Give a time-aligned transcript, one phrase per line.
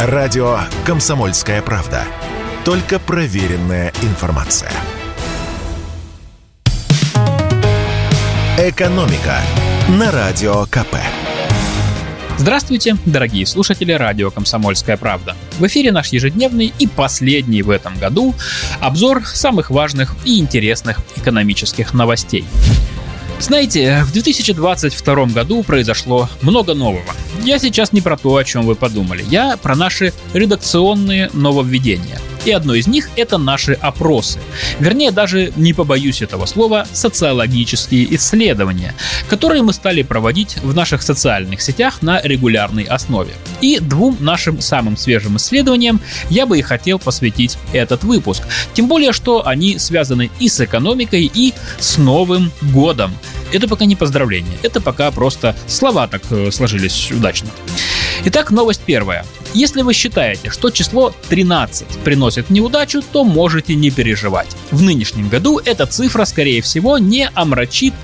[0.00, 2.04] Радио «Комсомольская правда».
[2.64, 4.70] Только проверенная информация.
[8.56, 9.40] «Экономика»
[9.88, 10.94] на Радио КП.
[12.36, 15.34] Здравствуйте, дорогие слушатели радио «Комсомольская правда».
[15.58, 18.36] В эфире наш ежедневный и последний в этом году
[18.80, 22.44] обзор самых важных и интересных экономических новостей.
[23.40, 27.14] Знаете, в 2022 году произошло много нового.
[27.44, 29.24] Я сейчас не про то, о чем вы подумали.
[29.30, 32.18] Я про наши редакционные нововведения.
[32.44, 34.38] И одно из них— это наши опросы.
[34.78, 38.94] Вернее, даже не побоюсь этого слова, социологические исследования,
[39.28, 43.34] которые мы стали проводить в наших социальных сетях на регулярной основе.
[43.60, 48.42] И двум нашим самым свежим исследованиям я бы и хотел посвятить этот выпуск.
[48.74, 53.12] Тем более, что они связаны и с экономикой, и с Новым годом.
[53.52, 57.48] Это пока не поздравление, это пока просто слова так э, сложились удачно.
[58.24, 59.24] Итак, новость первая.
[59.54, 64.48] Если вы считаете, что число 13 приносит неудачу, то можете не переживать.
[64.70, 67.94] В нынешнем году эта цифра, скорее всего, не омрачит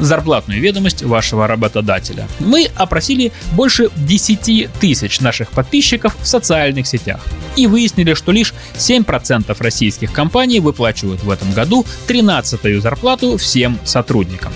[0.00, 2.26] зарплатную ведомость вашего работодателя.
[2.40, 7.20] Мы опросили больше 10 тысяч наших подписчиков в социальных сетях
[7.56, 14.52] и выяснили, что лишь 7% российских компаний выплачивают в этом году 13-ю зарплату всем сотрудникам.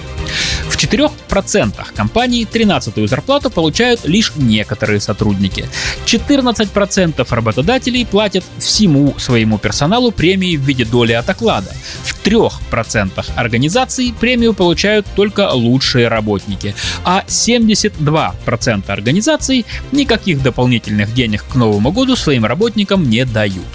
[0.79, 5.69] В 4% компаний 13-ю зарплату получают лишь некоторые сотрудники.
[6.07, 11.75] 14% работодателей платят всему своему персоналу премии в виде доли от оклада.
[12.05, 21.57] В 3% организаций премию получают только лучшие работники, а 72% организаций никаких дополнительных денег к
[21.57, 23.67] Новому году своим работникам не дают.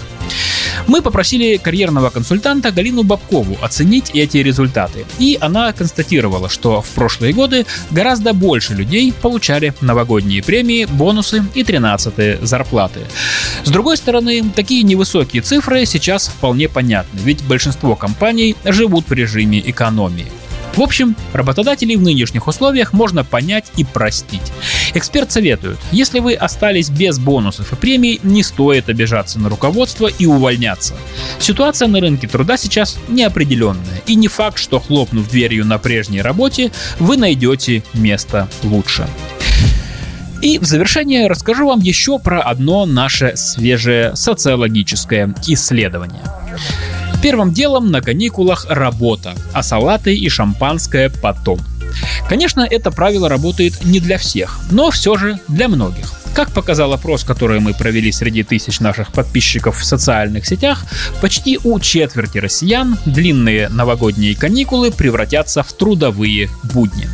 [0.86, 5.06] Мы попросили карьерного консультанта Галину Бабкову оценить эти результаты.
[5.18, 11.64] И она констатировала, что в прошлые годы гораздо больше людей получали новогодние премии, бонусы и
[11.64, 13.00] 13 зарплаты.
[13.64, 19.60] С другой стороны, такие невысокие цифры сейчас вполне понятны, ведь большинство компаний живут в режиме
[19.60, 20.30] экономии.
[20.76, 24.52] В общем, работодателей в нынешних условиях можно понять и простить.
[24.94, 30.26] Эксперт советует, если вы остались без бонусов и премий, не стоит обижаться на руководство и
[30.26, 30.94] увольняться.
[31.38, 36.72] Ситуация на рынке труда сейчас неопределенная, и не факт, что хлопнув дверью на прежней работе,
[36.98, 39.06] вы найдете место лучше.
[40.42, 46.22] И в завершение расскажу вам еще про одно наше свежее социологическое исследование.
[47.24, 51.58] Первым делом на каникулах работа, а салаты и шампанское потом.
[52.28, 56.12] Конечно, это правило работает не для всех, но все же для многих.
[56.34, 60.84] Как показал опрос, который мы провели среди тысяч наших подписчиков в социальных сетях,
[61.22, 67.08] почти у четверти россиян длинные новогодние каникулы превратятся в трудовые будни.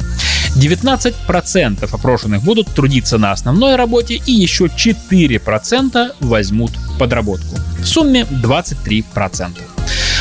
[0.57, 7.55] 19% опрошенных будут трудиться на основной работе и еще 4% возьмут подработку.
[7.79, 9.70] В сумме 23%.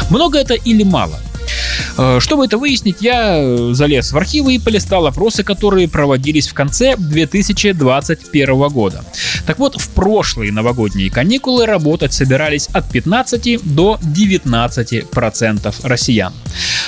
[0.10, 1.20] Много это или мало?
[1.98, 6.54] Э, чтобы это выяснить, я э, залез в архивы и полистал опросы, которые проводились в
[6.54, 9.04] конце 2021 года.
[9.46, 16.34] Так вот, в прошлые новогодние каникулы работать собирались от 15 до 19 процентов россиян.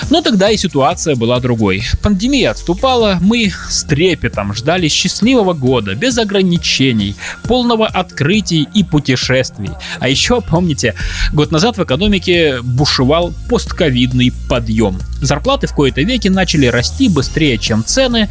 [0.10, 1.84] Но тогда и ситуация была другой.
[2.02, 9.72] Пандемия отступала, мы с трепетом ждали счастливого года, без ограничений, полного открытий и путешествий.
[10.00, 10.96] А еще, помните,
[11.34, 15.00] год назад в экономике бушевал постковидный подъем.
[15.22, 18.30] Зарплаты в кои-то веки начали расти быстрее, чем цены,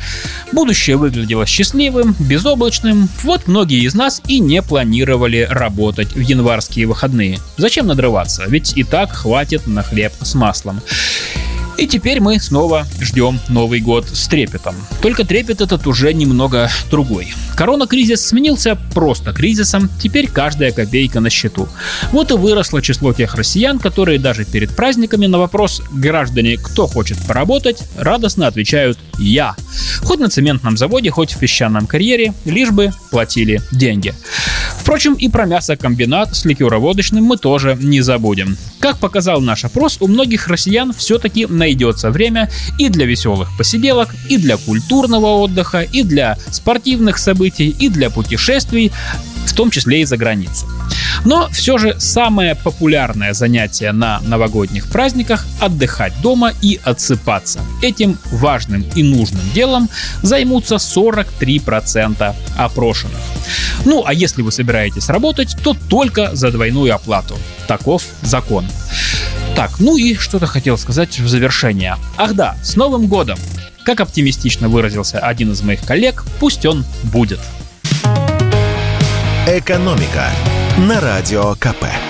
[0.53, 7.39] будущее выглядело счастливым, безоблачным, вот многие из нас и не планировали работать в январские выходные.
[7.57, 10.81] Зачем надрываться, ведь и так хватит на хлеб с маслом.
[11.81, 14.75] И теперь мы снова ждем Новый год с трепетом.
[15.01, 17.33] Только трепет этот уже немного другой.
[17.57, 21.69] Корона-кризис сменился просто кризисом, теперь каждая копейка на счету.
[22.13, 27.17] Вот и выросло число тех россиян, которые даже перед праздниками на вопрос «Граждане, кто хочет
[27.27, 29.57] поработать?» радостно отвечают «Я».
[30.03, 34.15] Хоть на цементном заводе, хоть в песчаном карьере, лишь бы платили деньги.
[34.81, 38.57] Впрочем, и про мясокомбинат с ликероводочным мы тоже не забудем.
[38.81, 44.39] Как показал наш опрос, у многих россиян все-таки найдется время и для веселых посиделок, и
[44.39, 48.91] для культурного отдыха, и для спортивных событий, и для путешествий,
[49.45, 50.67] в том числе и за границу.
[51.25, 57.61] Но все же самое популярное занятие на новогодних праздниках– отдыхать дома и отсыпаться.
[57.83, 59.89] Этим важным и нужным делом
[60.23, 63.21] займутся 43% опрошенных.
[63.85, 67.37] Ну а если вы собираетесь работать, то только за двойную оплату.
[67.67, 68.67] Таков закон.
[69.57, 71.97] Так, ну и что-то хотел сказать в завершение.
[72.17, 73.39] Ах да, с Новым годом!
[73.85, 77.41] Как оптимистично выразился один из моих коллег, пусть он будет.
[79.47, 80.31] «Экономика»
[80.81, 82.10] на Радио КП.